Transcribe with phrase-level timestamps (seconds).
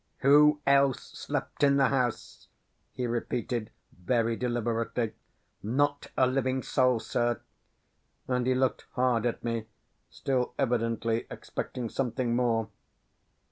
[0.21, 2.47] "Who else slept in the house?"
[2.91, 5.13] he repeated, very deliberately.
[5.61, 7.39] "Not a living soul, sir";
[8.27, 9.67] and he looked hard at me,
[10.09, 12.69] still evidently expecting something more.